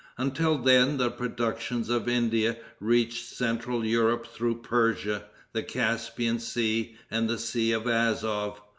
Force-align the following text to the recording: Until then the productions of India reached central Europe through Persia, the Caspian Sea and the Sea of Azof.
Until 0.17 0.57
then 0.57 0.97
the 0.97 1.11
productions 1.11 1.87
of 1.91 2.09
India 2.09 2.57
reached 2.79 3.27
central 3.35 3.85
Europe 3.85 4.25
through 4.25 4.63
Persia, 4.63 5.25
the 5.53 5.61
Caspian 5.61 6.39
Sea 6.39 6.95
and 7.11 7.29
the 7.29 7.37
Sea 7.37 7.73
of 7.73 7.83
Azof. 7.83 8.59